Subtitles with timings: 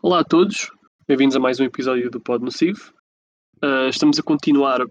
[0.00, 0.70] Olá a todos,
[1.08, 2.94] bem-vindos a mais um episódio do Pod Nocivo.
[3.56, 4.86] Uh, estamos a continuar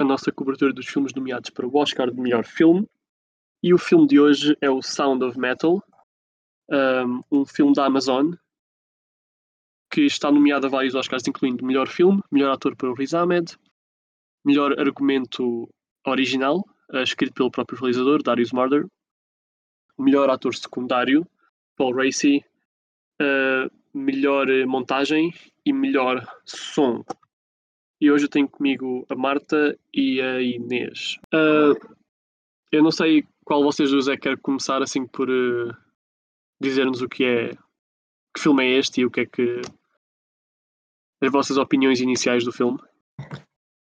[0.00, 2.88] a nossa cobertura dos filmes nomeados para o Oscar de melhor filme
[3.62, 5.84] e o filme de hoje é o Sound of Metal,
[6.70, 8.32] um, um filme da Amazon
[9.92, 13.54] que está nomeado a vários Oscars, incluindo melhor filme, melhor ator para o Riz Ahmed,
[14.42, 15.68] melhor argumento
[16.06, 18.86] original, uh, escrito pelo próprio realizador, Darius Marder,
[19.98, 21.26] melhor ator secundário,
[21.76, 22.42] Paul Racy,
[23.20, 25.32] uh, melhor montagem
[25.64, 27.04] e melhor som.
[28.00, 31.16] E hoje eu tenho comigo a Marta e a Inês.
[31.34, 31.74] Uh,
[32.70, 35.74] eu não sei qual vocês dois é que quer começar assim por uh,
[36.60, 37.54] dizer-nos o que é,
[38.34, 39.60] que filme é este e o que é que
[41.20, 42.78] as vossas opiniões iniciais do filme.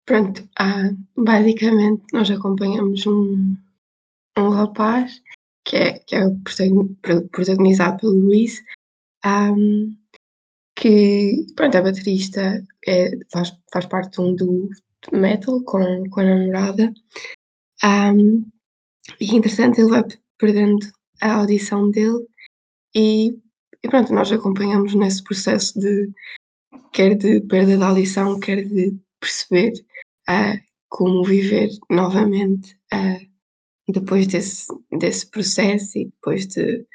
[0.07, 3.57] Pronto, ah, basicamente nós acompanhamos um,
[4.39, 5.21] um rapaz
[5.65, 6.23] que é, que é
[7.33, 8.63] protagonizado pelo Luís,
[9.27, 9.97] um,
[10.77, 16.21] que pronto, é baterista, é, faz, faz parte de um duo de metal com, com
[16.21, 16.93] a namorada.
[17.83, 18.45] Um,
[19.21, 20.05] e interessante, ele vai
[20.39, 20.87] perdendo
[21.21, 22.27] a audição dele
[22.95, 23.39] e,
[23.83, 26.11] e pronto, nós acompanhamos nesse processo de
[26.93, 29.73] quer de perda da audição, quer de perceber
[30.29, 34.67] uh, como viver novamente uh, depois desse,
[34.99, 36.87] desse processo e depois de,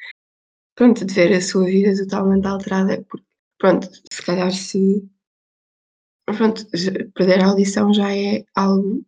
[0.76, 3.26] pronto, de ver a sua vida totalmente alterada, porque,
[3.58, 5.10] pronto, se calhar se,
[6.26, 6.66] pronto,
[7.14, 9.06] perder a audição já é algo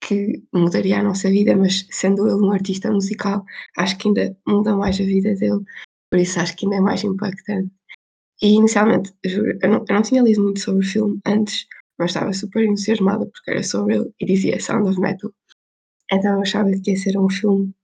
[0.00, 3.44] que mudaria a nossa vida, mas sendo ele um artista musical,
[3.76, 5.64] acho que ainda muda mais a vida dele,
[6.10, 7.70] por isso acho que ainda é mais impactante.
[8.42, 11.66] E inicialmente, juro, eu não, eu não tinha lido muito sobre o filme antes,
[11.98, 15.32] mas estava super entusiasmada porque era sobre ele e dizia Sound of Metal.
[16.12, 17.74] Então eu achava que ia ser um filme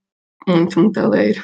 [0.47, 1.43] muito metaleiro,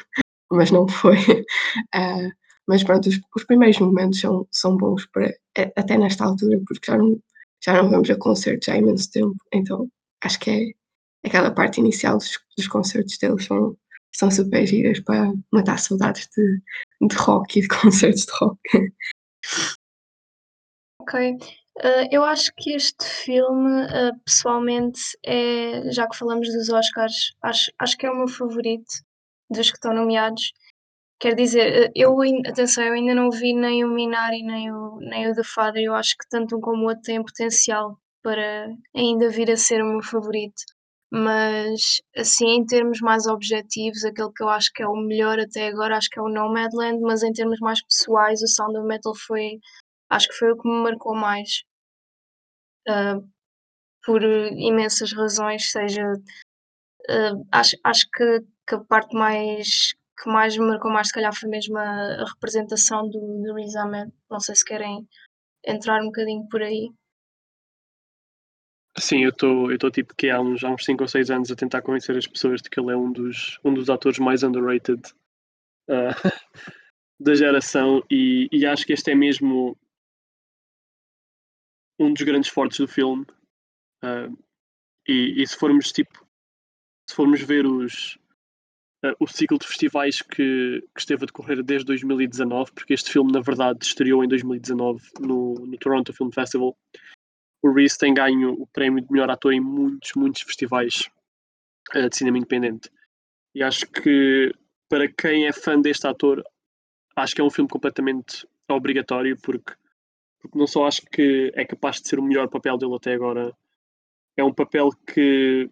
[0.51, 1.17] mas não foi.
[1.17, 2.31] Uh,
[2.67, 5.33] mas pronto, os, os, primeiros momentos são, são bons para,
[5.75, 7.19] até nesta altura, porque já não,
[7.63, 9.89] já não vamos a concertos há imenso tempo, então
[10.23, 13.77] acho que é aquela parte inicial dos, dos concertos deles são,
[14.15, 16.61] são super giras para matar saudades de,
[17.07, 18.59] de rock e de concertos de rock.
[21.01, 21.37] Ok.
[21.79, 27.71] Uh, eu acho que este filme, uh, pessoalmente, é, já que falamos dos Oscars, acho,
[27.79, 28.91] acho que é o meu favorito
[29.49, 30.53] dos que estão nomeados.
[31.19, 32.15] Quer dizer, uh, eu,
[32.47, 35.83] atenção, eu ainda não vi nem o Minari nem o, nem o The Father.
[35.83, 39.81] Eu acho que tanto um como o outro têm potencial para ainda vir a ser
[39.81, 40.63] o meu favorito.
[41.11, 45.67] Mas, assim, em termos mais objetivos, aquele que eu acho que é o melhor até
[45.67, 49.13] agora, acho que é o Nomadland, mas em termos mais pessoais, o Sound of Metal
[49.15, 49.59] foi,
[50.09, 51.63] acho que foi o que me marcou mais.
[52.87, 53.27] Uh,
[54.05, 56.03] por imensas razões, seja,
[57.09, 61.33] uh, acho, acho que, que a parte mais que mais me marcou mais se calhar
[61.33, 64.11] foi mesmo a, a representação do, do Riz Ahmed.
[64.29, 65.07] Não sei se querem
[65.65, 66.91] entrar um bocadinho por aí.
[68.97, 71.55] Sim, eu estou eu tipo que há uns, há uns 5 ou 6 anos a
[71.55, 75.01] tentar convencer as pessoas de que ele é um dos, um dos atores mais underrated
[75.89, 76.13] uh,
[77.19, 79.77] da geração e, e acho que este é mesmo
[81.97, 83.25] um dos grandes fortes do filme.
[84.03, 84.37] Uh,
[85.07, 86.25] e, e, se formos tipo
[87.09, 88.18] se formos ver os
[89.05, 93.31] uh, o ciclo de festivais que, que, esteve a decorrer desde 2019, porque este filme
[93.31, 96.75] na verdade estreou em 2019 no, no Toronto Film Festival
[97.61, 101.09] o Reese tem ganho o prémio de melhor ator em muitos, muitos festivais
[101.95, 102.89] uh, de cinema independente.
[103.53, 104.53] E acho que
[104.87, 106.43] para quem é fã deste ator,
[107.15, 109.73] acho que é um filme completamente obrigatório, porque,
[110.39, 113.53] porque não só acho que é capaz de ser o melhor papel dele até agora,
[114.37, 115.69] é um papel que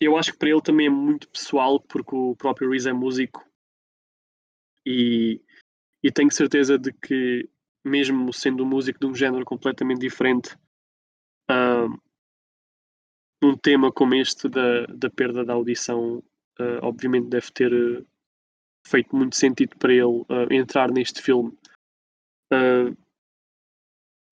[0.00, 3.44] eu acho que para ele também é muito pessoal, porque o próprio Reese é músico
[4.84, 5.40] e,
[6.02, 7.48] e tenho certeza de que,
[7.84, 10.54] mesmo sendo músico de um género completamente diferente,
[11.50, 12.00] uh,
[13.42, 16.18] um tema como este da, da perda da audição,
[16.58, 18.06] uh, obviamente deve ter uh,
[18.86, 21.56] feito muito sentido para ele entrar neste filme.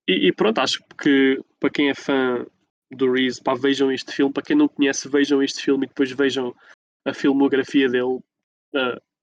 [0.07, 2.45] E, e, pronto, acho que para quem é fã
[2.95, 4.33] do Reese, pá, vejam este filme.
[4.33, 6.55] Para quem não conhece, vejam este filme e depois vejam
[7.05, 8.19] a filmografia dele,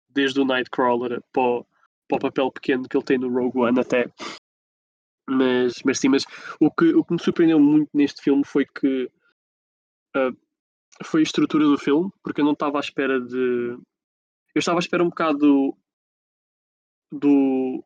[0.10, 1.66] desde o Nightcrawler para o,
[2.08, 4.12] para o papel pequeno que ele tem no Rogue One até
[5.30, 6.26] mas, mas sim, mas
[6.60, 9.06] o que, o que me surpreendeu muito neste filme foi que
[10.16, 10.36] uh,
[11.04, 13.78] foi a estrutura do filme, porque eu não estava à espera de.
[14.56, 15.78] Eu estava à espera um bocado
[17.12, 17.84] do,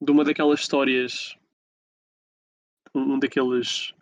[0.00, 1.36] de uma daquelas histórias.
[2.94, 3.92] Um daqueles.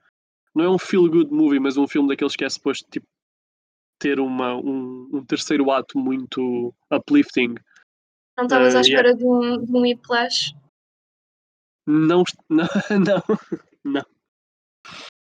[0.55, 3.07] Não é um feel good movie, mas um filme daqueles que é suposto tipo,
[3.99, 7.55] ter uma, um, um terceiro ato muito uplifting.
[8.37, 9.19] Não estavas uh, à espera yeah.
[9.19, 10.55] de um, de um whiplash?
[11.87, 13.39] Não, não, não,
[13.85, 14.07] não.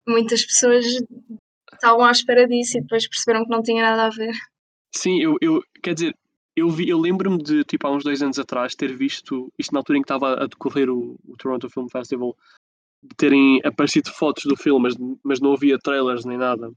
[0.09, 0.85] Muitas pessoas
[1.73, 4.35] estavam à espera disso e depois perceberam que não tinha nada a ver.
[4.95, 6.17] Sim, eu, eu quer dizer,
[6.57, 9.81] eu, vi, eu lembro-me de, tipo, há uns dois anos atrás, ter visto, isto na
[9.81, 12.37] altura em que estava a decorrer o, o Toronto Film Festival,
[13.17, 16.71] terem aparecido fotos do filme, mas, mas não havia trailers nem nada.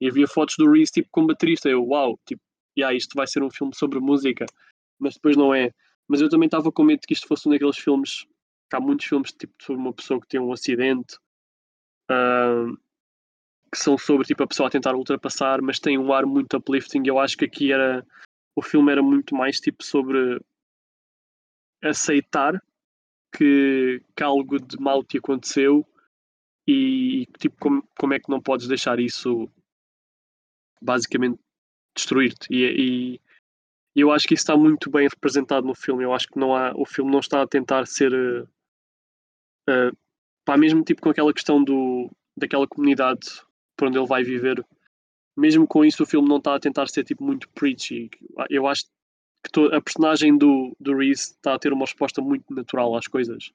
[0.00, 1.68] E havia fotos do Reese, tipo, com baterista.
[1.68, 2.42] Eu, uau, tipo,
[2.76, 4.46] yeah, isto vai ser um filme sobre música.
[4.98, 5.70] Mas depois não é.
[6.08, 8.26] Mas eu também estava com medo que isto fosse um daqueles filmes,
[8.68, 11.16] que há muitos filmes, tipo, sobre uma pessoa que tem um acidente,
[12.10, 12.76] uh,
[13.72, 17.02] que são sobre, tipo, a pessoa a tentar ultrapassar, mas tem um ar muito uplifting.
[17.06, 18.04] Eu acho que aqui era
[18.56, 20.40] o filme era muito mais tipo sobre
[21.82, 22.60] aceitar
[23.32, 25.86] que, que algo de mal te aconteceu
[26.66, 29.48] e tipo como, como é que não podes deixar isso
[30.80, 31.38] basicamente
[31.94, 33.20] destruir-te e, e,
[33.94, 36.72] eu acho que isso está muito bem representado no filme eu acho que não há
[36.74, 38.12] o filme não está a tentar ser
[39.68, 39.96] uh,
[40.44, 43.42] pá, mesmo tipo com aquela questão do daquela comunidade
[43.76, 44.64] por onde ele vai viver
[45.36, 48.10] mesmo com isso o filme não está a tentar ser tipo muito preachy.
[48.48, 48.84] Eu acho
[49.72, 53.52] a personagem do, do Reese está a ter uma resposta muito natural às coisas.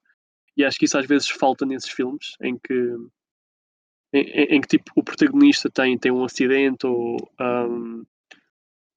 [0.58, 2.96] E acho que isso às vezes falta nesses filmes, em que
[4.14, 8.06] em, em que tipo o protagonista tem, tem um acidente ou um,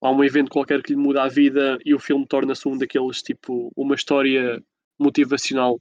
[0.01, 3.23] há um evento qualquer que lhe muda a vida e o filme torna-se um daqueles
[3.23, 4.63] tipo uma história
[4.99, 5.81] motivacional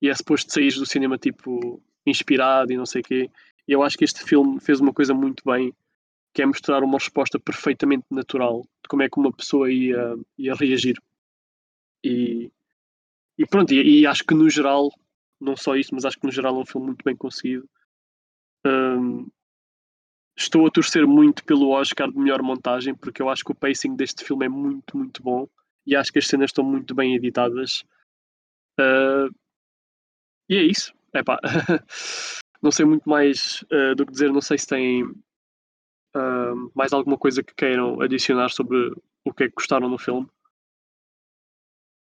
[0.00, 3.30] e é suposto sair do cinema tipo inspirado e não sei o quê
[3.66, 5.72] e eu acho que este filme fez uma coisa muito bem,
[6.34, 10.54] que é mostrar uma resposta perfeitamente natural de como é que uma pessoa ia, ia
[10.54, 11.00] reagir.
[12.04, 12.50] E,
[13.38, 14.90] e pronto, e, e, acho que no geral,
[15.40, 17.68] não só isso, mas acho que no geral é um filme muito bem conseguido.
[18.66, 19.28] Um,
[20.36, 23.94] estou a torcer muito pelo Oscar de melhor montagem, porque eu acho que o pacing
[23.94, 25.48] deste filme é muito, muito bom
[25.86, 27.84] e acho que as cenas estão muito bem editadas.
[28.80, 29.32] Uh,
[30.48, 30.92] e é isso.
[31.14, 31.38] Epá.
[32.60, 35.04] Não sei muito mais uh, do que dizer, não sei se têm
[36.16, 38.92] uh, mais alguma coisa que queiram adicionar sobre
[39.24, 40.28] o que é que gostaram no filme.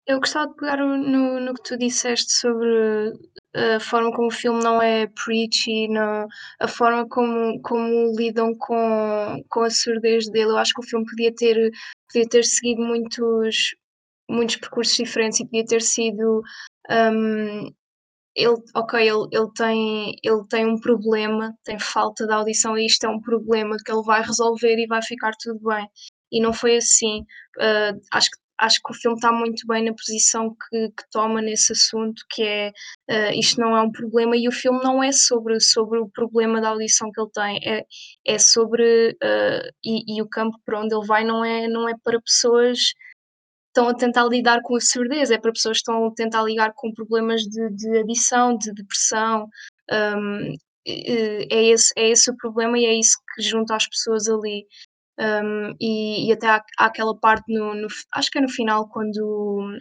[0.05, 3.13] Eu gostava de pegar no, no que tu disseste sobre
[3.55, 6.27] a forma como o filme não é preachy, não,
[6.59, 10.51] a forma como, como lidam com, com a surdez dele.
[10.51, 11.71] Eu acho que o filme podia ter,
[12.11, 13.75] podia ter seguido muitos,
[14.29, 16.41] muitos percursos diferentes e podia ter sido
[16.89, 17.73] um,
[18.35, 23.05] ele, ok, ele, ele, tem, ele tem um problema, tem falta de audição e isto
[23.05, 25.87] é um problema que ele vai resolver e vai ficar tudo bem.
[26.31, 27.21] E não foi assim.
[27.57, 31.41] Uh, acho, que, acho que o filme está muito bem na posição que, que toma
[31.41, 32.71] nesse assunto, que é
[33.11, 36.59] uh, isto não é um problema e o filme não é sobre, sobre o problema
[36.59, 37.85] da audição que ele tem, é,
[38.25, 41.93] é sobre uh, e, e o campo para onde ele vai não é, não é
[42.03, 42.79] para pessoas
[43.73, 46.73] estão a tentar lidar com a surdez, é para pessoas que estão a tentar lidar
[46.75, 49.47] com problemas de, de adição, de depressão.
[49.91, 50.55] Um,
[50.85, 54.65] é, esse, é esse o problema e é isso que junta as pessoas ali.
[55.19, 58.89] Um, e, e, até há, há, aquela parte no, no, acho que é no final
[58.89, 59.77] quando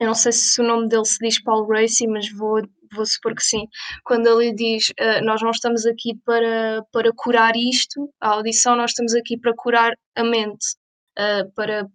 [0.00, 2.60] eu não sei se o nome dele se diz Paul Racy, mas vou,
[2.92, 3.66] vou supor que sim.
[4.04, 8.90] Quando ele diz uh, nós não estamos aqui para, para curar isto, a audição, nós
[8.90, 10.66] estamos aqui para curar a mente,
[11.18, 11.86] uh, para,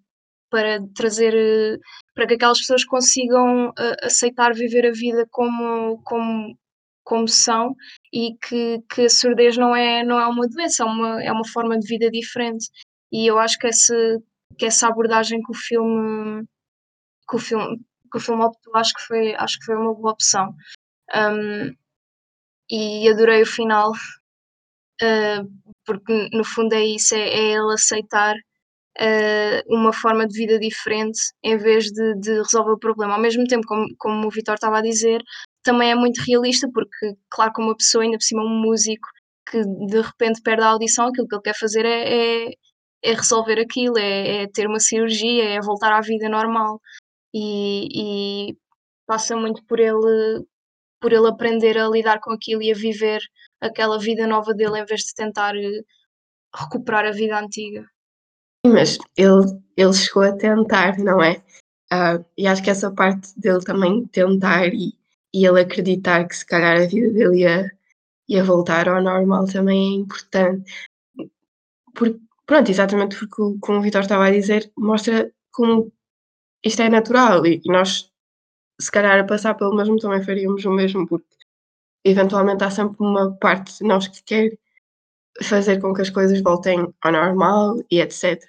[0.49, 1.77] para trazer eh,
[2.13, 6.57] para que aquelas pessoas consigam uh, aceitar viver a vida como, como,
[7.03, 7.75] como são
[8.13, 11.47] e que, que a surdez não é, não é uma doença, é uma, é uma
[11.47, 12.69] forma de vida diferente.
[13.11, 13.95] E eu acho que essa,
[14.57, 16.45] que essa abordagem que o filme
[17.29, 17.77] que o filme,
[18.11, 20.55] que o filme optou, acho que foi, acho que foi uma boa opção.
[21.15, 21.75] Um,
[22.69, 25.43] e adorei o final, uh,
[25.85, 28.35] porque no fundo é isso, é, é ele aceitar
[28.99, 33.13] uh, uma forma de vida diferente em vez de, de, resolver o problema.
[33.15, 35.21] Ao mesmo tempo, como, como o Vitor estava a dizer,
[35.63, 39.07] também é muito realista, porque, claro, como uma pessoa, ainda por cima um músico,
[39.49, 42.53] que de repente perde a audição, aquilo que ele quer fazer é, é,
[43.03, 46.79] é resolver aquilo, é, é, ter uma cirurgia, é voltar à vida normal.
[47.33, 48.57] E, e
[49.07, 50.45] passa muito por ele
[51.01, 53.21] por ele aprender a lidar com aquilo e a viver
[53.61, 55.81] aquela vida nova dele em vez de tentar eh,
[56.55, 57.85] recuperar a vida antiga
[58.67, 61.43] mas ele, ele chegou a tentar, não é?
[61.93, 64.93] Uh, e acho que essa parte dele também tentar e,
[65.33, 67.71] e ele acreditar que se calhar a vida dele ia,
[68.27, 70.71] ia voltar ao normal também é importante.
[71.93, 75.91] Por, pronto, exatamente porque, como o Vitor estava a dizer, mostra como
[76.63, 78.11] isto é natural e, e nós,
[78.81, 81.27] se calhar, a passar pelo mesmo também faríamos o mesmo, porque
[82.03, 84.57] eventualmente há sempre uma parte de nós que quer
[85.43, 88.41] fazer com que as coisas voltem ao normal e etc.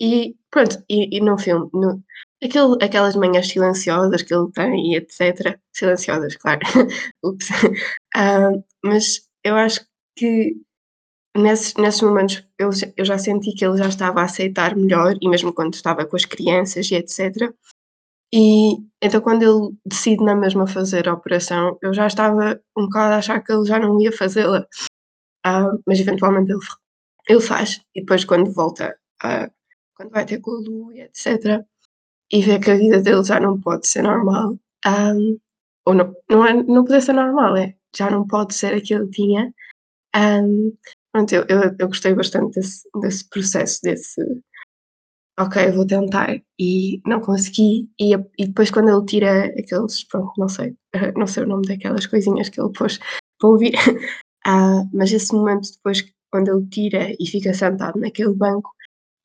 [0.00, 2.02] E pronto, e, e no filme, no,
[2.42, 5.58] aquele, aquelas manhãs silenciosas que ele tem, etc.
[5.72, 6.60] Silenciosas, claro.
[7.24, 7.48] Ups.
[8.16, 9.84] Uh, mas eu acho
[10.16, 10.54] que
[11.36, 15.28] nesses, nesses momentos eu, eu já senti que ele já estava a aceitar melhor, e
[15.28, 17.52] mesmo quando estava com as crianças e etc.
[18.32, 23.14] E então quando ele decide na mesma fazer a operação, eu já estava um bocado
[23.14, 24.66] a achar que ele já não ia fazê-la.
[25.46, 26.60] Uh, mas eventualmente ele,
[27.28, 27.80] ele faz.
[27.94, 29.50] E depois quando volta, uh,
[29.98, 31.64] quando vai ter com a Lu e etc.
[32.30, 34.52] E vê que a vida dele já não pode ser normal.
[34.52, 35.12] Um, ah,
[35.86, 39.22] ou não, não, é, não poder ser normal, é já não pode ser aquilo que
[39.22, 39.52] tinha.
[40.14, 40.72] Um,
[41.12, 44.22] pronto, eu, eu, eu gostei bastante desse, desse processo, desse
[45.40, 50.48] ok, vou tentar e não consegui e, e depois quando ele tira aqueles, pronto, não
[50.48, 50.76] sei,
[51.16, 52.98] não sei o nome daquelas coisinhas que ele pôs
[53.38, 53.74] para ouvir,
[54.46, 58.70] uh, mas esse momento depois quando ele tira e fica sentado naquele banco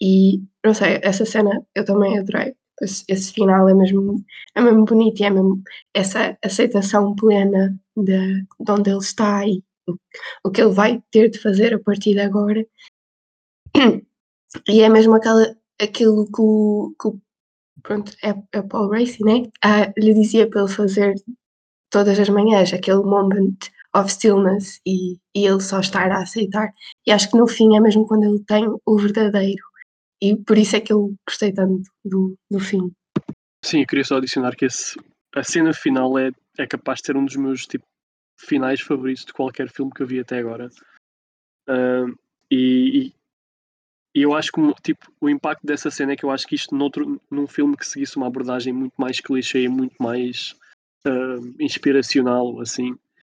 [0.01, 2.55] e não sei, essa cena eu também adorei.
[2.81, 4.23] Esse, esse final é mesmo,
[4.55, 5.61] é mesmo bonito e é mesmo
[5.93, 9.95] essa aceitação plena de, de onde ele está e o,
[10.45, 12.65] o que ele vai ter de fazer a partir de agora.
[14.67, 17.21] E é mesmo aquela, aquilo que o, que o
[17.81, 19.49] pronto, é, é Paul Racy, né?
[19.63, 21.15] Ah, lhe dizia para ele fazer
[21.89, 23.57] todas as manhãs, aquele moment
[23.95, 26.73] of stillness e, e ele só estar a aceitar.
[27.05, 29.63] E acho que no fim é mesmo quando ele tem o verdadeiro.
[30.23, 32.89] E por isso é que eu gostei tanto do, do fim.
[33.61, 34.97] Sim, eu queria só adicionar que esse,
[35.35, 37.83] a cena final é, é capaz de ser um dos meus tipo,
[38.39, 40.69] finais favoritos de qualquer filme que eu vi até agora.
[41.67, 42.17] Uh,
[42.49, 43.11] e,
[44.15, 46.73] e eu acho que tipo, o impacto dessa cena é que eu acho que isto
[46.73, 50.55] noutro, num filme que seguisse uma abordagem muito mais clichê, muito mais
[51.05, 52.95] uh, inspiracional, assim,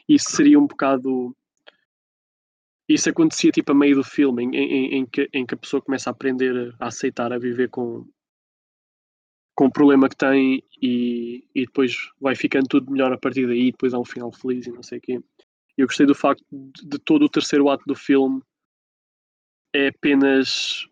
[0.10, 1.34] isso seria um bocado.
[2.88, 5.82] Isso acontecia tipo a meio do filme, em, em, em, que, em que a pessoa
[5.82, 8.06] começa a aprender a aceitar, a viver com,
[9.56, 13.72] com o problema que tem e, e depois vai ficando tudo melhor a partir daí,
[13.72, 15.22] depois há um final feliz e não sei o quê.
[15.78, 18.42] Eu gostei do facto de, de todo o terceiro ato do filme
[19.74, 20.88] é apenas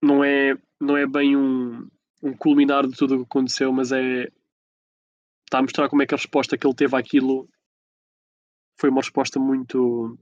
[0.00, 1.88] não é não é bem um,
[2.22, 4.30] um culminar de tudo o que aconteceu, mas é
[5.44, 7.48] está a mostrar como é que a resposta que ele teve àquilo
[8.80, 10.18] foi uma resposta muito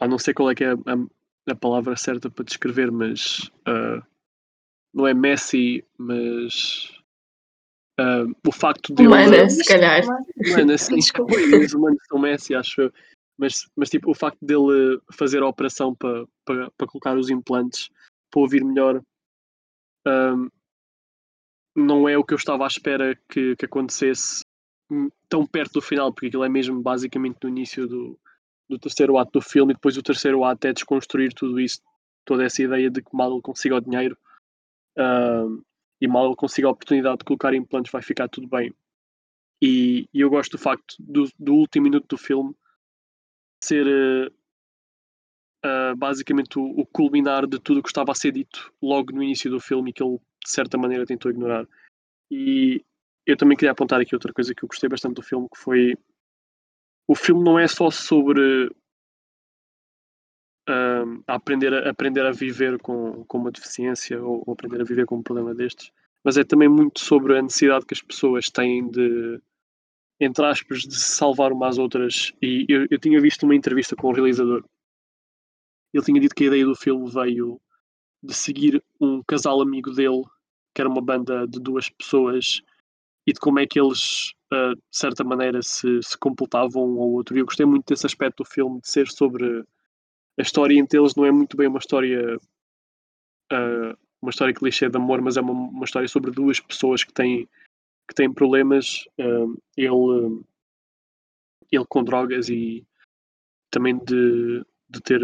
[0.00, 3.50] ah, não sei qual é que é a, a, a palavra certa para descrever, mas
[3.68, 4.02] uh,
[4.92, 6.90] não é Messi, mas
[8.00, 10.02] uh, o facto de humana, se calhar.
[10.04, 12.92] Humana, sim, os humanos são Messi, acho eu.
[13.38, 17.88] Mas, mas tipo, o facto dele fazer a operação para, para, para colocar os implantes
[18.30, 19.02] para ouvir melhor
[20.06, 20.48] um,
[21.74, 24.44] não é o que eu estava à espera que, que acontecesse
[25.28, 28.18] tão perto do final, porque aquilo é mesmo basicamente no início do,
[28.70, 31.80] do terceiro ato do filme e depois o terceiro ato é desconstruir tudo isso,
[32.24, 34.16] toda essa ideia de que mal ele consiga o dinheiro
[34.96, 35.62] um,
[36.00, 38.72] e mal ele consiga a oportunidade de colocar implantes vai ficar tudo bem.
[39.62, 42.54] E, e eu gosto do facto do, do último minuto do filme
[43.62, 44.32] ser uh,
[45.66, 49.22] uh, basicamente o, o, culminar de tudo o que estava a ser dito logo no
[49.22, 51.68] início do filme e que ele de certa maneira tentou ignorar.
[52.30, 52.82] E
[53.26, 55.94] eu também queria apontar aqui outra coisa que eu gostei bastante do filme, que foi
[57.10, 58.66] o filme não é só sobre
[60.68, 65.06] uh, aprender, a, aprender a viver com, com uma deficiência ou, ou aprender a viver
[65.06, 65.90] com um problema destes,
[66.22, 69.42] mas é também muito sobre a necessidade que as pessoas têm de
[70.20, 72.32] entre aspas, de se salvar umas às outras.
[72.40, 74.62] E eu, eu tinha visto uma entrevista com o realizador.
[75.92, 77.60] Ele tinha dito que a ideia do filme veio
[78.22, 80.22] de seguir um casal amigo dele,
[80.72, 82.62] que era uma banda de duas pessoas,
[83.30, 87.10] e de como é que eles, uh, de certa maneira, se, se completavam um ao
[87.10, 87.36] outro.
[87.36, 89.64] E eu gostei muito desse aspecto do filme, de ser sobre
[90.36, 92.36] a história entre eles, não é muito bem uma história.
[93.52, 97.12] Uh, uma história clichê de amor, mas é uma, uma história sobre duas pessoas que
[97.12, 97.48] têm
[98.08, 100.42] que tem problemas, uh, ele,
[101.70, 102.84] ele com drogas e
[103.70, 105.20] também de, de ter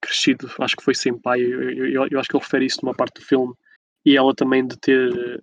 [0.00, 2.94] crescido, acho que foi sem pai, eu, eu, eu, acho que ele refere isso numa
[2.94, 3.52] parte do filme,
[4.06, 5.42] e ela também de ter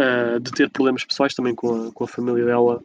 [0.00, 2.82] uh, de ter problemas pessoais também com a, com a família dela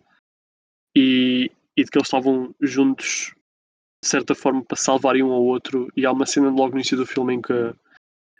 [0.95, 3.33] e, e de que eles estavam juntos
[4.03, 6.97] de certa forma para salvarem um ao outro e há uma cena logo no início
[6.97, 7.73] do filme em que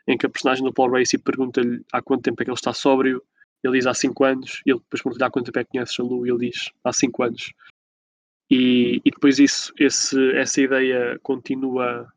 [0.08, 2.72] em que a personagem do Paul Racy pergunta-lhe há quanto tempo é que ele está
[2.72, 3.22] sóbrio,
[3.62, 6.00] ele diz há 5 anos, e ele depois pergunta-lhe há quanto tempo é que conheces
[6.00, 7.52] a Lu, e ele diz há 5 anos.
[8.50, 12.10] E, e depois isso, esse, essa ideia continua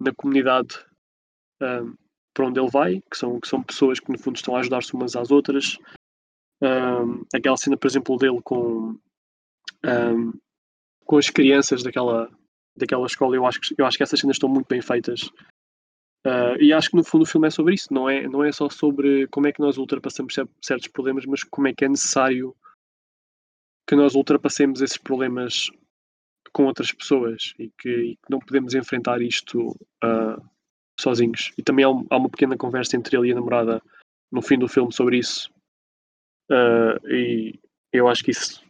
[0.00, 0.78] na comunidade
[1.60, 1.94] um,
[2.38, 4.94] para onde ele vai, que são, que são pessoas que no fundo estão a ajudar-se
[4.94, 5.76] umas às outras.
[6.62, 8.96] Um, aquela cena, por exemplo, dele com,
[9.84, 10.32] um,
[11.04, 12.30] com as crianças daquela,
[12.76, 15.32] daquela escola, eu acho, que, eu acho que essas cenas estão muito bem feitas
[16.26, 18.50] Uh, e acho que no fundo o filme é sobre isso, não é, não é
[18.50, 22.54] só sobre como é que nós ultrapassamos certos problemas, mas como é que é necessário
[23.88, 25.70] que nós ultrapassemos esses problemas
[26.52, 29.68] com outras pessoas e que, e que não podemos enfrentar isto
[30.04, 30.44] uh,
[30.98, 31.52] sozinhos.
[31.56, 33.82] E também há, há, uma pequena conversa entre ele e a namorada
[34.30, 35.50] no fim do filme sobre isso.
[36.50, 37.60] Uh, e
[37.92, 38.62] eu acho que isso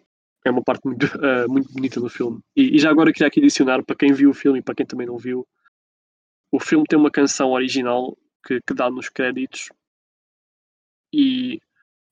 [0.45, 2.41] é uma parte muito, uh, muito bonita do filme.
[2.55, 4.87] E, e, já agora queria aqui adicionar para quem viu o filme e para quem
[4.87, 5.47] também não viu,
[6.53, 9.69] o filme tem uma canção original que, que dá nos créditos.
[11.13, 11.61] E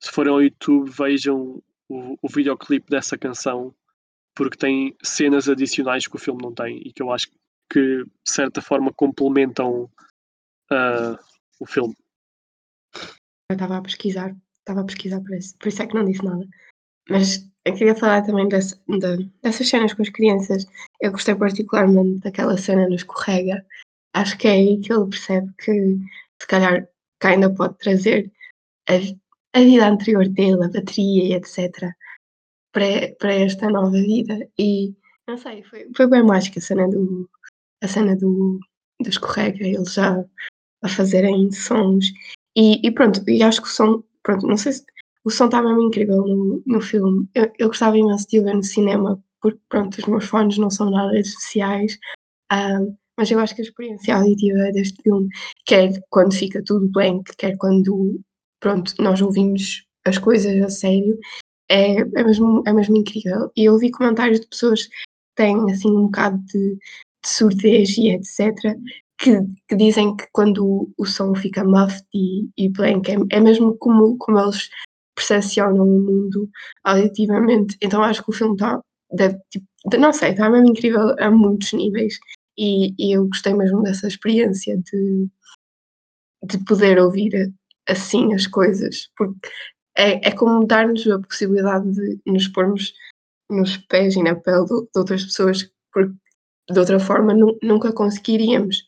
[0.01, 3.75] se forem ao YouTube, vejam o, o videoclipe dessa canção,
[4.35, 7.37] porque tem cenas adicionais que o filme não tem e que eu acho que,
[7.75, 9.91] de certa forma, complementam
[10.71, 11.19] uh,
[11.61, 11.97] o filme.
[13.51, 16.25] Eu estava a pesquisar, estava a pesquisar por isso, por isso é que não disse
[16.25, 16.47] nada.
[17.09, 20.67] Mas eu queria falar também dessa, de, dessas cenas com as crianças.
[21.01, 23.65] Eu gostei particularmente daquela cena no escorrega.
[24.15, 25.73] Acho que é aí que ele percebe que
[26.41, 26.89] se calhar
[27.21, 28.33] que ainda pode trazer
[28.89, 28.95] a,
[29.59, 31.93] a vida anterior dele, a bateria e etc.
[32.73, 34.49] Para, para esta nova vida.
[34.59, 34.95] E
[35.27, 37.29] não sei, foi, foi bem mágica a cena do,
[37.83, 38.59] a cena do,
[39.01, 40.25] do escorrega, eles já
[40.83, 42.13] a fazerem sons.
[42.57, 44.85] E, e pronto, e acho que o som, pronto, não sei se
[45.25, 47.29] o som está mesmo incrível no, no filme.
[47.35, 50.71] Eu, eu gostava imenso de o ver no cinema, porque pronto, os meus fones não
[50.71, 51.99] são nada especiais.
[52.53, 55.29] Um, mas eu acho que a experiência auditiva deste filme,
[55.65, 58.21] quer quando fica tudo blank, quer quando
[58.61, 61.19] pronto, nós ouvimos as coisas a sério,
[61.69, 63.51] é, é, mesmo, é mesmo incrível.
[63.57, 64.93] E eu ouvi comentários de pessoas que
[65.35, 66.79] têm assim um bocado de,
[67.27, 68.55] de surdez e etc.
[69.19, 73.41] Que, que, dizem que quando o, o som fica muffed e, e blank é, é
[73.41, 74.69] mesmo como, como eles
[75.15, 76.49] percepcionam o mundo
[76.85, 77.77] auditivamente.
[77.83, 78.81] Então acho que o filme está,
[79.51, 79.67] tipo,
[79.99, 82.19] não sei, está mesmo incrível a muitos níveis.
[82.59, 85.29] E, e, eu gostei mesmo dessa experiência de,
[86.45, 87.53] de poder ouvir
[87.89, 89.49] assim as coisas, porque
[89.97, 92.95] é, é como dar-nos a possibilidade de nos pormos
[93.51, 96.15] nos pés e na pele de, de outras pessoas, porque
[96.71, 98.85] de outra forma nu, nunca conseguiríamos.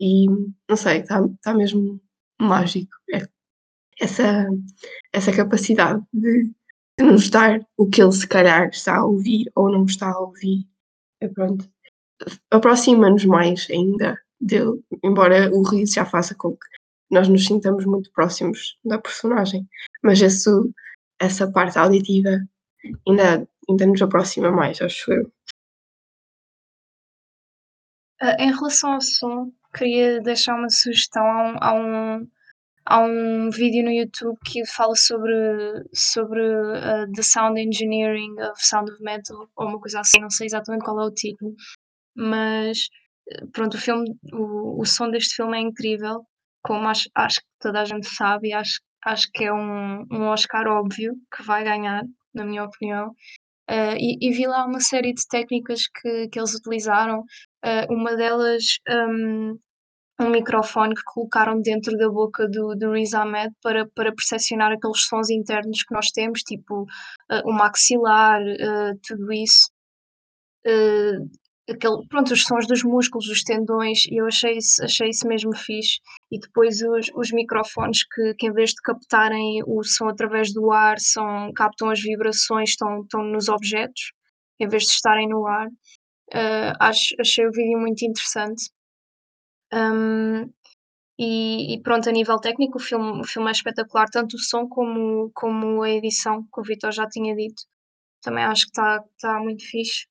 [0.00, 0.26] E
[0.68, 2.00] não sei, está tá mesmo
[2.40, 2.92] mágico.
[3.12, 3.26] É,
[4.00, 4.46] essa,
[5.12, 6.50] essa capacidade de,
[6.98, 10.18] de, nos dar o que ele se calhar está a ouvir ou não está a
[10.18, 10.66] ouvir.
[11.20, 11.68] É pronto.
[12.50, 16.66] Aproxima-nos mais ainda dele, embora o riso já faça com que
[17.10, 19.68] nós nos sintamos muito próximos da personagem.
[20.02, 20.50] Mas esse,
[21.18, 22.40] essa parte auditiva
[23.06, 25.30] ainda, ainda nos aproxima mais, acho eu.
[28.22, 32.28] Uh, em relação ao som, queria deixar uma sugestão a um,
[32.84, 35.32] a um, um vídeo no YouTube que fala sobre,
[35.94, 40.46] sobre uh, The Sound Engineering of Sound of Metal, ou uma coisa assim, não sei
[40.46, 41.54] exatamente qual é o título,
[42.14, 42.88] mas
[43.52, 46.26] pronto, o filme, o, o som deste filme é incrível
[46.62, 50.26] como acho, acho que toda a gente sabe e acho, acho que é um, um
[50.28, 52.04] Oscar óbvio que vai ganhar,
[52.34, 53.10] na minha opinião.
[53.70, 57.24] Uh, e, e, vi lá uma série de técnicas que, que eles utilizaram.
[57.64, 59.58] Uh, uma delas, um,
[60.20, 65.02] um microfone que colocaram dentro da boca do, do Riz Ahmed para, para percepcionar aqueles
[65.02, 68.40] sons internos que nós temos, tipo uh, o maxilar,
[69.06, 69.68] tudo isso
[71.72, 75.98] aquele, pronto, os sons dos músculos, os tendões, eu achei isso, achei isso mesmo fixe.
[76.30, 80.70] E depois os, os microfones que, que, em vez de captarem o som através do
[80.70, 84.12] ar, são, captam as vibrações, estão, estão nos objetos,
[84.58, 85.68] em vez de estarem no ar.
[86.32, 88.70] Uh, acho, achei o vídeo muito interessante.
[89.72, 90.50] Um,
[91.18, 94.68] e, e, pronto, a nível técnico, o filme, o filme é espetacular, tanto o som
[94.68, 97.62] como, como a edição, que o Vitor já tinha dito.
[98.22, 100.06] Também acho que está tá muito fixe.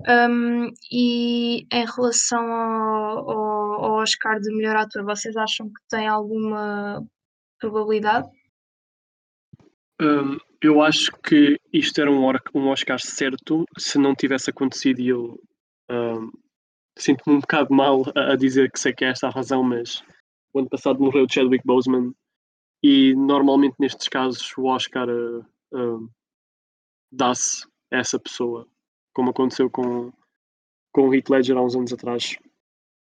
[0.00, 6.06] Um, e em relação ao, ao, ao, Oscar de melhor ator, vocês acham que tem
[6.06, 7.02] alguma
[7.58, 8.28] probabilidade?
[10.00, 15.08] Um, eu acho que isto era um, um, Oscar certo se não tivesse acontecido e
[15.08, 15.40] eu
[15.90, 16.30] um,
[16.98, 20.02] sinto-me um bocado mal a, a, dizer que sei que é esta a razão, mas
[20.52, 22.14] o ano passado morreu Chadwick Boseman
[22.82, 26.10] e normalmente nestes casos o Oscar uh,
[27.10, 28.68] dá-se a essa pessoa
[29.16, 30.12] como aconteceu com,
[30.92, 32.36] com o Heath Ledger há uns anos atrás.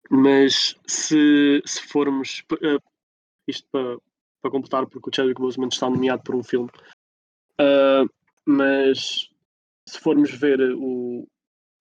[0.07, 2.43] Mas se, se formos.
[2.53, 2.79] Uh,
[3.47, 3.97] isto para,
[4.45, 6.69] para completar, porque o Chadwick Boseman está nomeado por um filme.
[7.59, 8.07] Uh,
[8.45, 9.27] mas
[9.87, 11.27] se formos ver o,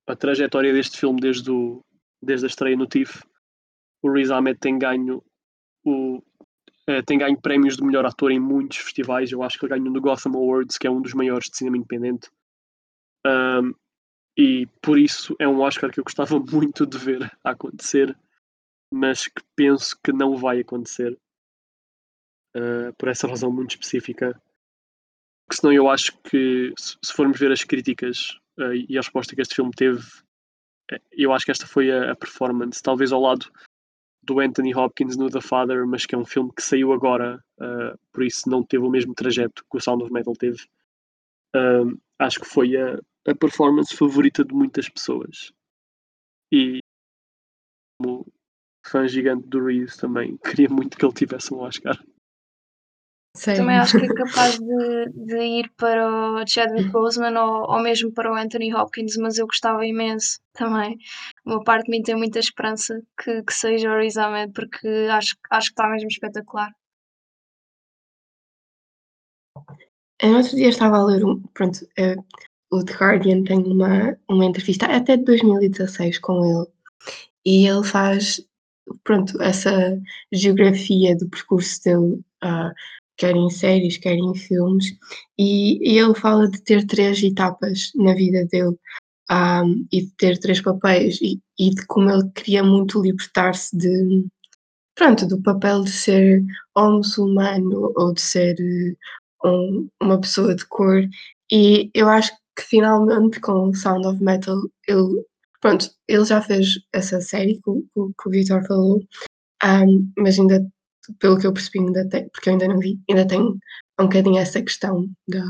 [0.07, 1.85] a trajetória deste filme desde, o,
[2.23, 3.23] desde a estreia no TIFF,
[4.03, 5.23] o Riz Ahmed tem ganho
[5.85, 6.17] o,
[6.89, 9.31] uh, tem ganho prémios de melhor ator em muitos festivais.
[9.31, 11.77] Eu acho que ele ganhou no Gotham Awards, que é um dos maiores de cinema
[11.77, 12.31] independente.
[13.27, 13.75] Um,
[14.39, 18.17] e por isso é um Oscar que eu gostava muito de ver acontecer.
[18.91, 21.19] mas que penso que não vai acontecer
[22.57, 24.41] uh, por essa razão muito específica.
[25.47, 29.43] Porque senão eu acho que se formos ver as críticas uh, e a resposta que
[29.43, 30.03] este filme teve,
[30.91, 33.51] eh, eu acho que esta foi a, a, performance, talvez ao lado
[34.23, 37.99] do Anthony Hopkins no The Father, mas que é um filme que saiu agora, uh,
[38.11, 40.65] por isso não teve o mesmo trajeto que o Sound of Metal teve.
[42.19, 45.53] acho que foi a, a performance favorita de muitas pessoas.
[46.51, 46.79] E
[47.99, 48.27] como
[48.87, 51.99] fã gigante do Reese também, queria muito que ele tivesse um Oscar.
[53.37, 53.55] Sim.
[53.55, 58.13] Também acho que é capaz de, de ir para o Chadwick Boseman ou, ou mesmo
[58.13, 60.97] para o Anthony Hopkins, mas eu gostava imenso também.
[61.45, 65.37] Uma parte de mim tem muita esperança que, que seja o Riz Ahmed, porque acho,
[65.51, 66.71] acho que está mesmo espetacular.
[70.23, 71.43] Eu outro dia estava a ler um.
[71.55, 72.25] Pronto, uh,
[72.71, 76.67] o The Guardian tem uma, uma entrevista até de 2016 com ele
[77.45, 78.41] e ele faz
[79.03, 80.01] pronto, essa
[80.33, 82.73] geografia do percurso dele, uh,
[83.17, 84.87] quer em séries, quer em filmes,
[85.39, 88.77] e, e, ele fala de ter três etapas na vida dele
[89.31, 94.27] um, e de ter três papéis e, e de como ele queria muito libertar-se de
[94.95, 96.43] pronto, do papel de ser
[96.75, 98.57] ou muçulmano ou de ser
[99.45, 101.03] um, uma pessoa de cor.
[101.51, 105.25] E eu acho que finalmente com Sound of Metal ele
[105.65, 109.01] pronto, ele já fez essa série que, que, que o Vitor falou,
[109.65, 110.67] um, mas ainda,
[111.19, 113.59] pelo que eu percebi, ainda tem, porque eu ainda não vi, ainda tem um
[113.99, 115.45] bocadinho essa questão da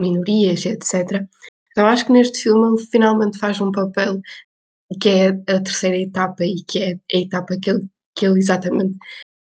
[0.00, 1.26] minorias, etc.
[1.72, 4.20] Então acho que neste filme ele finalmente faz um papel
[5.00, 8.96] que é a terceira etapa e que é a etapa que ele, que ele exatamente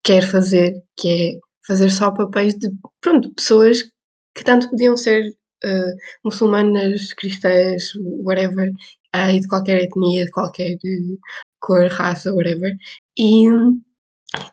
[0.03, 3.83] quer fazer, que é fazer só papéis de pronto, pessoas
[4.35, 5.31] que tanto podiam ser
[5.65, 8.71] uh, muçulmanas, cristãs, whatever,
[9.15, 10.79] uh, e de qualquer etnia, de qualquer
[11.61, 12.77] cor, raça, whatever.
[13.19, 13.47] E,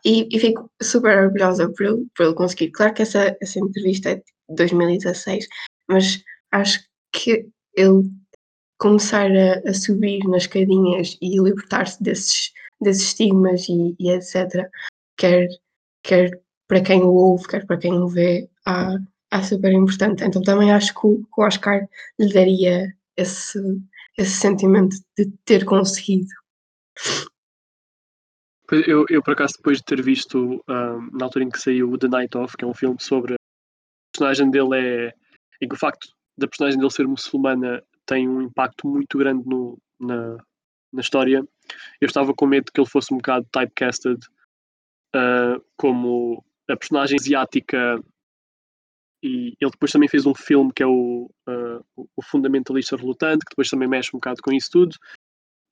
[0.04, 2.70] e, e, fico super orgulhosa por ele, por ele conseguir.
[2.70, 5.46] Claro que essa, essa entrevista é de 2016,
[5.88, 6.80] mas acho
[7.12, 8.10] que ele
[8.78, 14.66] começar a, a subir nas escadinhas e libertar-se desses, desses estigmas e, e, etc.,
[15.16, 15.48] quer,
[16.02, 18.96] quer para quem o ouve, quer para quem o vê, há,
[19.30, 20.24] há super importante.
[20.24, 21.86] Então também acho que o, que o Oscar
[22.18, 23.58] lhe daria esse,
[24.18, 26.28] esse sentimento de ter conseguido.
[28.72, 32.08] Eu, eu por acaso, depois de ter visto um, na altura em que saiu The
[32.08, 33.36] Night Of, que é um filme sobre a
[34.12, 35.14] personagem dele é.
[35.60, 39.78] e que o facto da personagem dele ser muçulmana tem um impacto muito grande no,
[40.00, 40.36] na,
[40.92, 41.46] na história.
[42.00, 44.18] Eu estava com medo que ele fosse um bocado typecasted
[45.14, 48.02] uh, como a personagem asiática
[49.22, 53.50] e ele depois também fez um filme que é o, uh, o Fundamentalista Relutante, que
[53.50, 54.96] depois também mexe um bocado com isso tudo.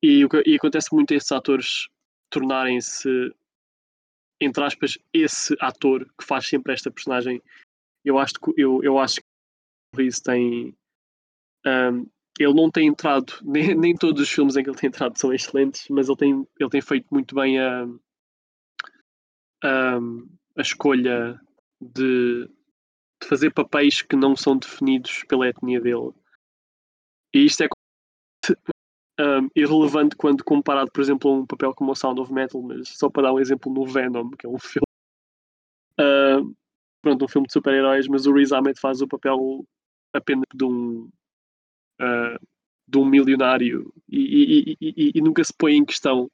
[0.03, 1.89] E, e acontece muito a esses atores
[2.35, 3.35] tornarem-se,
[4.41, 7.41] entre aspas, esse ator que faz sempre esta personagem.
[8.05, 9.27] Eu acho que, eu, eu acho que
[9.95, 10.77] o Reese tem.
[11.67, 12.07] Um,
[12.39, 15.33] ele não tem entrado, nem, nem todos os filmes em que ele tem entrado são
[15.33, 17.85] excelentes, mas ele tem, ele tem feito muito bem a,
[19.63, 19.99] a,
[20.57, 21.41] a escolha
[21.81, 22.51] de
[23.25, 26.13] de fazer papéis que não são definidos pela etnia dele.
[27.35, 27.69] E isto é
[29.21, 32.89] um, irrelevante quando comparado, por exemplo, a um papel como o Sound of Metal, mas
[32.89, 34.85] só para dar um exemplo no Venom, que é um filme.
[36.01, 36.55] Uh,
[37.01, 39.65] pronto, um filme de super-heróis, mas o Riz Ahmed faz o papel
[40.13, 41.11] apenas de um.
[42.01, 42.39] Uh,
[42.87, 46.31] de um milionário e, e, e, e, nunca se põe em questão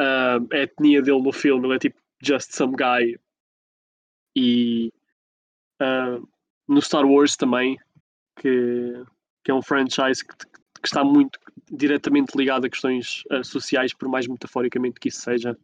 [0.00, 3.16] uh, a etnia dele no filme, ele é tipo just some guy
[4.36, 4.92] e
[6.68, 7.78] no Star Wars também,
[8.36, 9.04] que,
[9.44, 11.38] que é um franchise que, que, está muito
[11.70, 15.56] diretamente ligado a questões uh, sociais, por mais metaforicamente que isso seja.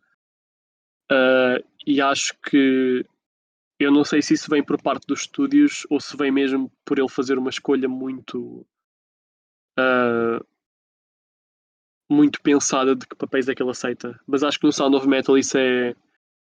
[1.11, 3.05] Uh, e acho que
[3.79, 6.99] eu não sei se isso vem por parte dos estúdios ou se vem mesmo por
[6.99, 8.67] ele fazer uma escolha muito
[12.09, 14.19] muito pensada de que papéis é que ele aceita.
[14.27, 15.95] Mas acho que no Sound of Metal isso é,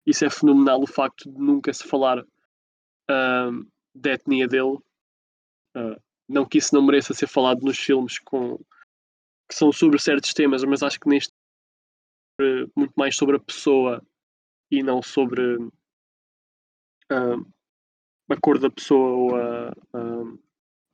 [0.05, 4.77] isso é fenomenal, o facto de nunca se falar uh, da etnia dele.
[5.75, 8.59] Uh, não que isso não mereça ser falado nos filmes com,
[9.51, 11.33] que são sobre certos temas, mas acho que neste
[12.39, 14.01] uh, muito mais sobre a pessoa
[14.71, 15.69] e não sobre uh,
[18.29, 20.23] a cor da pessoa ou a, a,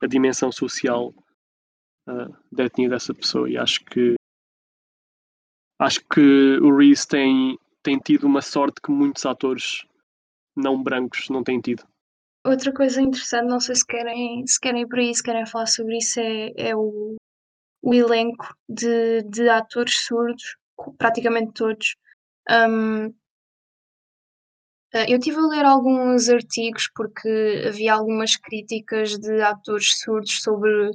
[0.02, 1.14] a dimensão social
[2.50, 3.50] da etnia dessa pessoa.
[3.50, 4.14] E acho que
[5.78, 9.86] acho que o Reese tem, tem tido uma sorte que muitos atores
[10.56, 11.86] não brancos não têm tido.
[12.46, 15.98] Outra coisa interessante, não sei se querem, se querem por aí, se querem falar sobre
[15.98, 17.16] isso, é, é o,
[17.82, 20.56] o elenco de, de atores surdos,
[20.98, 21.94] praticamente todos,
[22.50, 23.14] Um,
[24.94, 30.90] ah, eu tive a ler alguns artigos porque havia algumas críticas de atores surdos sobre,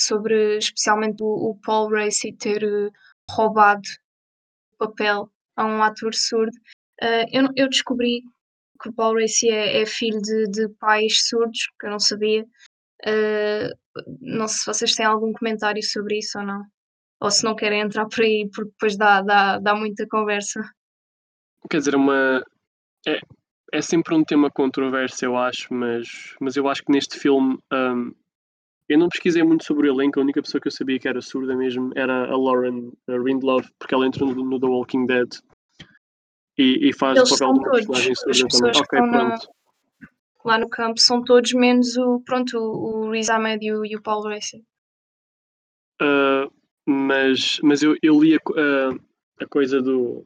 [0.00, 2.90] sobre especialmente o, o Paul Racy ter uh,
[3.30, 3.88] roubado
[4.72, 6.56] o papel a um ator surdo.
[7.00, 8.22] Uh, eu, eu, descobri
[8.82, 12.44] que o Paul Racy é, é filho de, de, pais surdos, que eu não sabia.
[13.06, 13.70] Uh,
[14.20, 16.62] não sei se vocês têm algum comentário sobre isso ou não.
[17.20, 20.60] Ou se não querem entrar por aí, porque depois dá, dá, dá muita conversa.
[21.68, 22.44] Quer dizer, uma.
[23.06, 23.20] É,
[23.72, 27.58] é sempre um tema controverso, eu acho, mas, mas eu acho que neste filme.
[27.72, 28.14] Um,
[28.88, 31.20] eu não pesquisei muito sobre o elenco, a única pessoa que eu sabia que era
[31.20, 35.28] surda mesmo era a Lauren Rindlove, porque ela entrou no, no The Walking Dead
[36.56, 38.80] e, e faz Eles o papel de uma personagem surda também.
[38.80, 39.48] Ok, na, pronto.
[40.44, 44.02] Lá no campo são todos menos o, pronto, o, Riz Ahmed e o, e o
[44.02, 44.64] Paul Racy.
[46.00, 46.52] Uh,
[46.86, 49.00] mas, mas eu, eu li a, uh,
[49.40, 50.24] a coisa do,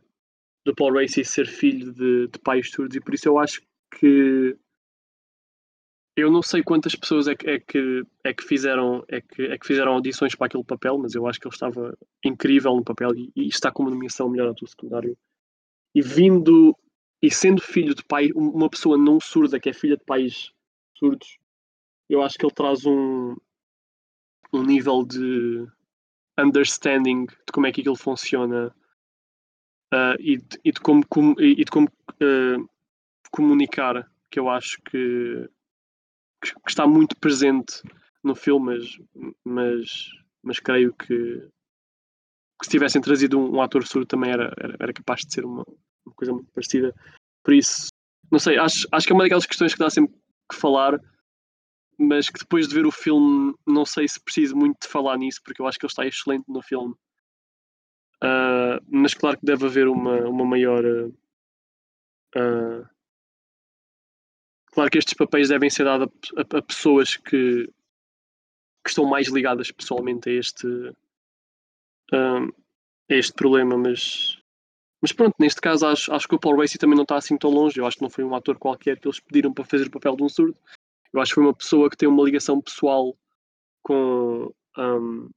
[0.64, 3.62] do Paul Racy ser filho de, de pais surdos e por isso eu acho
[3.98, 4.57] que
[6.14, 9.57] eu não sei quantas pessoas é que, é que, é que, fizeram, é que, é
[9.57, 13.14] que fizeram audições para aquele papel, mas eu acho que ele estava incrível no papel
[13.14, 15.16] e, e está com uma nomeação melhor ator secundário.
[15.94, 16.77] E vindo
[17.22, 20.52] e sendo filho de pai, uma pessoa não surda que é filha de pais
[20.98, 21.38] surdos,
[22.08, 23.37] eu acho que ele traz um,
[24.52, 25.66] um nível de
[26.37, 28.74] understanding de como é que aquilo funciona
[29.94, 32.68] uh, e, de, e, de, como, com, e de como uh,
[33.30, 35.48] comunicar, que eu acho que,
[36.42, 37.82] que, está muito presente
[38.22, 40.11] no filme, mas, mas,
[40.42, 41.48] mas creio que,
[42.58, 45.44] que se tivessem trazido um, um ator surdo também era, era, era, capaz de ser
[45.44, 45.64] uma,
[46.06, 46.94] uma coisa muito parecida.
[47.42, 47.88] Por isso,
[48.30, 50.14] não sei, acho, acho que é uma daquelas questões que dá sempre
[50.50, 50.98] que falar,
[51.98, 55.40] mas que depois de ver o filme não sei se preciso muito de falar nisso,
[55.44, 56.94] porque eu acho que ele está excelente no filme.
[58.22, 60.84] Uh, mas claro que deve haver uma, uma maior.
[62.34, 62.86] Uh,
[64.66, 69.28] claro que estes papéis devem ser dados a, a, a, pessoas que, que estão mais
[69.28, 70.66] ligadas pessoalmente a este,
[72.12, 74.41] a este problema, mas,
[75.02, 77.50] mas pronto, neste caso acho, acho que o Paul Racy também não está assim tão
[77.50, 77.80] longe.
[77.80, 80.14] Eu acho que não foi um ator qualquer que eles pediram para fazer o papel
[80.14, 80.56] de um surdo.
[81.12, 83.16] Eu acho que foi uma pessoa que tem uma ligação pessoal
[83.82, 85.28] com, um,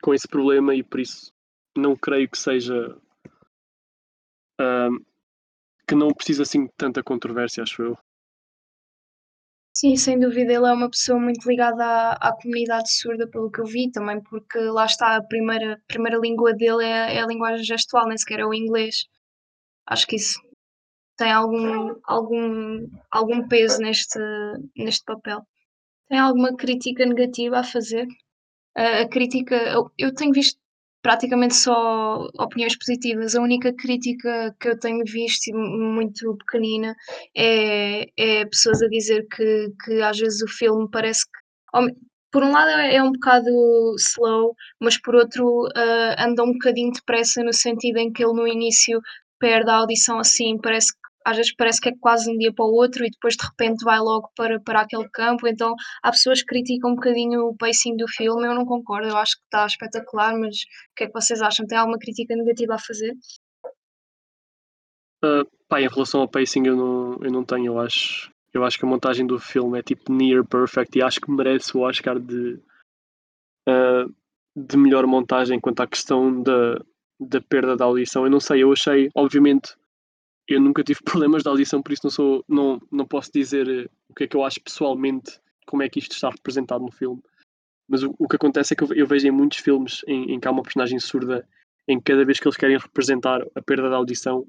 [0.00, 1.32] com esse problema e por isso
[1.76, 2.96] não creio que seja
[4.60, 5.04] uh,
[5.88, 7.98] que não precisa assim de tanta controvérsia, acho eu.
[9.84, 13.60] Sim, sem dúvida, ele é uma pessoa muito ligada à, à comunidade surda, pelo que
[13.60, 17.62] eu vi, também porque lá está, a primeira, primeira língua dele é, é a linguagem
[17.62, 19.04] gestual, nem sequer é o inglês.
[19.86, 20.40] Acho que isso
[21.18, 24.18] tem algum, algum, algum peso neste,
[24.74, 25.42] neste papel.
[26.08, 28.06] Tem alguma crítica negativa a fazer?
[28.74, 29.54] a crítica,
[29.98, 30.58] eu tenho visto
[31.04, 33.34] praticamente só opiniões positivas.
[33.34, 36.96] A única crítica que eu tenho visto, muito pequenina,
[37.36, 41.94] é, é pessoas a dizer que, que às vezes o filme parece que.
[42.32, 43.48] Por um lado é, é um bocado
[43.98, 48.48] slow, mas por outro uh, anda um bocadinho depressa no sentido em que ele no
[48.48, 49.00] início
[49.38, 52.64] perde a audição assim, parece que às vezes parece que é quase um dia para
[52.64, 55.48] o outro e depois de repente vai logo para, para aquele campo.
[55.48, 58.46] Então há pessoas que criticam um bocadinho o pacing do filme.
[58.46, 61.66] Eu não concordo, eu acho que está espetacular, mas o que é que vocês acham?
[61.66, 63.12] Tem alguma crítica negativa a fazer?
[65.24, 68.30] Uh, pá, em relação ao pacing eu não, eu não tenho, eu acho.
[68.52, 71.76] Eu acho que a montagem do filme é tipo near perfect e acho que merece
[71.76, 72.60] o Oscar de,
[73.68, 74.14] uh,
[74.54, 76.80] de melhor montagem quanto à questão da,
[77.18, 78.24] da perda da audição.
[78.24, 79.74] Eu não sei, eu achei, obviamente,
[80.48, 83.88] eu nunca tive problemas de audição, por isso não, sou, não, não posso dizer eh,
[84.08, 87.22] o que é que eu acho pessoalmente, como é que isto está representado no filme.
[87.88, 90.48] Mas o, o que acontece é que eu, vejo em muitos filmes em, em que
[90.48, 91.46] há uma personagem surda,
[91.86, 94.46] em que cada vez que eles querem representar a perda da audição,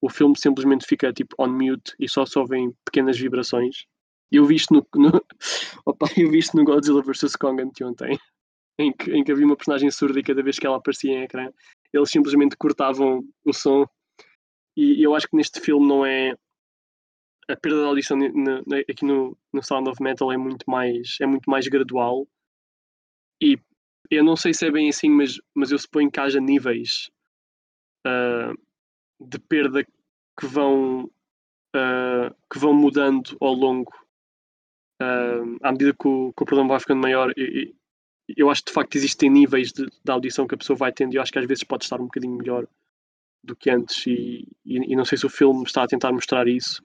[0.00, 3.86] o filme simplesmente fica tipo on mute e só se ouvem pequenas vibrações.
[4.30, 5.24] Eu vi isto no, no,
[5.86, 7.36] opa, eu vi isto no Godzilla vs.
[7.36, 8.18] Kong anteontem,
[8.78, 11.22] em que, em que havia uma personagem surda e cada vez que ela aparecia em
[11.22, 11.50] ecrã,
[11.92, 13.86] eles simplesmente cortavam o som
[14.76, 16.36] e eu acho que neste filme não é.
[17.48, 18.18] A perda da audição
[18.88, 22.26] aqui no, no Sound of Metal é muito mais, é muito mais gradual.
[23.42, 23.58] E
[24.10, 27.10] eu não sei se é bem assim, mas, mas eu suponho que haja níveis
[28.06, 28.56] uh,
[29.20, 33.92] de perda que vão, uh, que vão mudando ao longo
[35.02, 37.32] uh, à medida que o, que o problema vai ficando maior.
[37.36, 37.74] E,
[38.36, 41.12] eu acho que de facto existem níveis de, de audição que a pessoa vai tendo
[41.12, 42.66] e eu acho que às vezes pode estar um bocadinho melhor
[43.42, 46.46] do que antes e, e, e, não sei se o filme está a tentar mostrar
[46.46, 46.82] isso.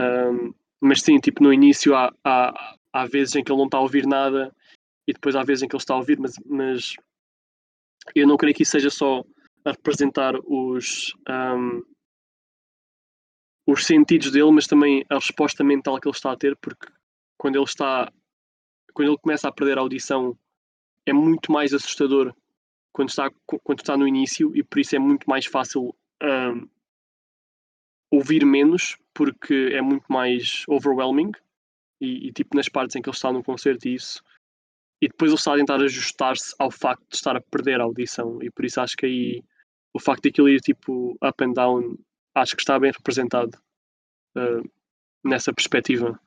[0.00, 3.78] Um, mas sim, tipo no início há, há, há vezes em que ele não está
[3.78, 4.54] a ouvir nada
[5.06, 6.94] e depois há vezes em que ele está a ouvir mas, mas
[8.14, 9.24] eu não creio que isso seja só
[9.64, 11.82] a representar os, um,
[13.66, 16.86] os sentidos dele, mas também a resposta mental que ele está a ter, porque
[17.36, 18.12] quando ele está
[18.92, 20.38] quando ele começa a perder a audição
[21.04, 22.34] é muito mais assustador
[22.96, 23.30] quando está,
[23.62, 26.66] quando está no início e por isso é muito mais fácil um,
[28.10, 31.30] ouvir menos porque é muito mais overwhelming
[32.00, 34.22] e, e, tipo nas partes em que ele está no concerto e isso
[35.02, 38.42] e depois ele está a tentar ajustar-se ao facto de estar a perder a audição
[38.42, 39.44] e por isso acho que aí
[39.92, 41.98] o facto de aquilo ir tipo up and down
[42.34, 43.58] acho que está bem representado
[44.38, 44.66] uh,
[45.22, 46.18] nessa perspectiva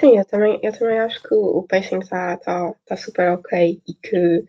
[0.00, 3.94] Sim, eu também, eu também acho que o, pacing está tá, tá super ok e
[3.94, 4.44] que.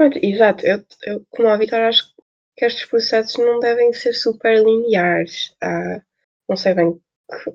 [0.00, 2.14] Pronto, exato, eu, eu como a Vitória acho
[2.56, 5.54] que estes processos não devem ser super lineares.
[5.62, 6.00] Ah,
[6.48, 6.94] não sei bem
[7.28, 7.52] que,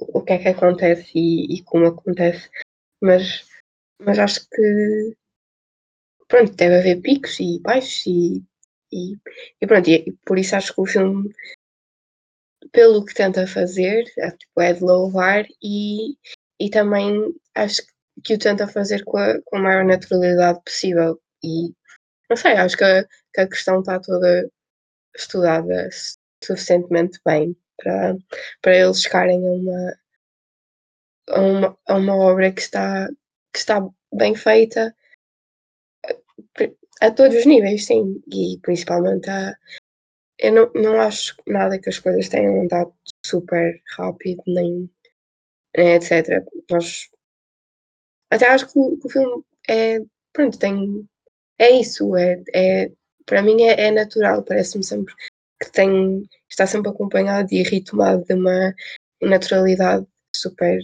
[0.00, 2.50] o que é que acontece e, e, como acontece,
[3.00, 3.46] mas,
[4.00, 5.16] mas acho que
[6.26, 8.44] pronto, deve haver picos e baixos e,
[8.92, 9.14] e,
[9.60, 11.32] e pronto, e, por isso acho que o filme
[12.72, 16.16] pelo que tenta fazer é, tipo, é de louvar e,
[16.60, 17.82] e também acho
[18.24, 21.20] que o tenta fazer com a, com a maior naturalidade possível.
[21.42, 21.74] E
[22.28, 24.50] não sei, acho que a, que a questão está toda
[25.16, 25.88] estudada
[26.42, 28.16] suficientemente bem para,
[28.60, 29.98] para eles chegarem a uma,
[31.30, 33.08] a uma, a uma obra que está,
[33.52, 34.94] que está bem feita
[36.06, 39.56] a, a todos os níveis, sim, e principalmente a.
[40.38, 42.94] Eu não, não acho nada que as coisas tenham andado
[43.26, 44.88] super rápido, nem
[45.76, 46.44] né, etc.
[46.70, 47.10] Nós
[48.30, 49.98] até acho que o, o, filme é
[50.32, 51.08] pronto, tem
[51.58, 52.92] é isso, é, é
[53.26, 55.14] para mim é, é natural, parece-me sempre
[55.60, 58.74] que tem, está sempre acompanhado e ritmado de uma
[59.22, 60.80] naturalidade super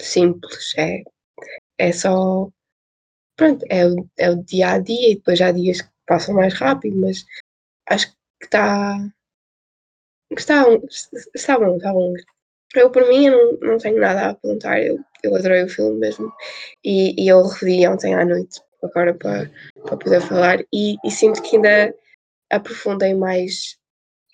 [0.00, 0.74] simples.
[0.76, 1.02] É,
[1.78, 2.48] é só
[3.36, 6.54] pronto, é o, é o dia a dia e depois há dias que passam mais
[6.54, 7.24] rápido, mas
[7.88, 8.98] acho que está
[10.38, 10.64] está,
[11.34, 12.12] está bom, está bom.
[12.74, 14.80] Eu, por mim, não, não tenho nada a apontar.
[14.82, 16.32] Eu, eu adorei o filme mesmo.
[16.84, 19.50] E, e eu revi ontem à noite, agora para,
[19.84, 20.64] para poder falar.
[20.72, 21.94] E, e sinto que ainda
[22.50, 23.76] aprofundei mais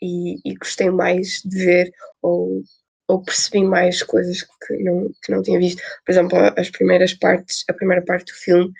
[0.02, 2.62] e, e, gostei mais de ver ou,
[3.08, 5.82] ou percebi mais coisas que não, que não tinha visto.
[6.04, 8.72] Por exemplo, as primeiras partes, a primeira parte do filme,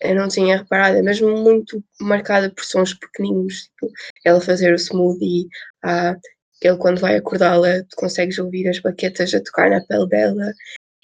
[0.00, 3.90] eu não tinha reparado, é mesmo muito marcada por sons pequeninos, tipo,
[4.24, 5.48] ela fazer o smoothie,
[5.82, 6.16] a
[6.62, 10.52] ele quando vai acordá-la, tu consegues ouvir as baquetas a tocar na pele dela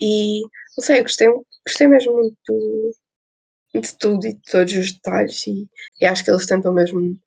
[0.00, 0.40] e
[0.76, 1.28] não sei, gostei,
[1.66, 2.92] gostei mesmo muito
[3.80, 5.68] de tudo e de todos os detalhes e,
[6.00, 7.18] e acho que eles tentam mesmo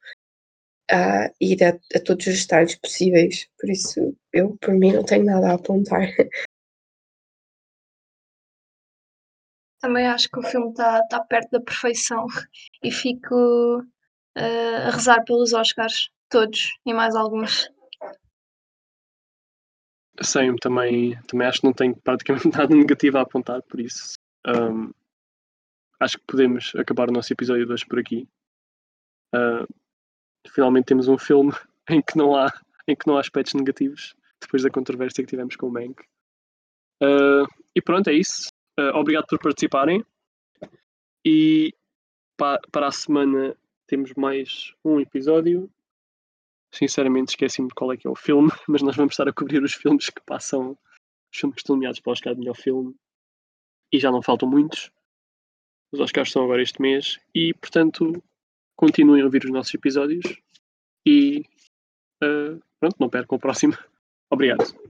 [0.92, 5.26] uh, ir a, a, todos os detalhes possíveis, por isso eu por mim não tenho
[5.26, 6.08] nada a apontar.
[9.82, 12.26] Também acho que o filme está tá perto da perfeição
[12.84, 17.70] e fico uh, a rezar pelos Oscars, todos e mais alguns.
[20.22, 24.16] Sim, também, também acho que não tenho praticamente nada negativo a apontar, por isso
[24.48, 24.92] um,
[26.06, 28.28] acho que podemos acabar o nosso episódio de hoje por aqui.
[29.34, 29.68] Uh,
[30.48, 31.52] finalmente temos um filme
[31.90, 32.54] em que não há,
[32.88, 36.02] em que não há aspectos negativos depois da controvérsia que tivemos com o Mank.
[37.02, 38.50] Uh, e pronto, é isso.
[38.80, 40.06] Uh, obrigado por participarem.
[41.26, 41.74] E
[42.38, 45.70] pa para a semana temos mais um episódio
[46.76, 49.74] sinceramente esqueci-me qual é que é o filme, mas nós vamos estar a cobrir os
[49.74, 50.78] filmes que passam,
[51.34, 52.94] os filmes que estão nomeados para o Oscar de melhor filme,
[53.92, 54.92] e já não faltam muitos.
[55.92, 58.22] Os Oscars são agora este mês, e portanto
[58.76, 60.26] continuem a ouvir os nossos episódios
[61.06, 61.46] e
[62.24, 63.78] uh, pronto, não percam o próximo.
[64.30, 64.85] Obrigado.